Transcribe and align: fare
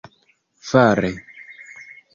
fare 0.69 1.11